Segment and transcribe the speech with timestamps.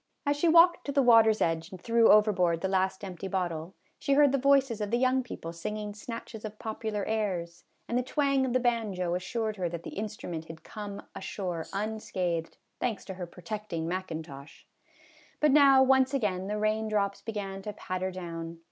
[0.25, 4.13] As she walked to the water's edge and threw overboard the last empty bottle, she
[4.13, 8.01] heard the voices of the young people singing snatches of pop ular airs, and the
[8.01, 13.13] twang of the banjo assured her that the instrument had come ashore unscathed, thanks to
[13.13, 14.65] her protecting mackintosh.
[15.39, 15.85] But now, MKS.
[15.85, 15.87] HUDSON'S PICNIC.
[15.87, 18.57] 155 once again, the rain drops began to patter down.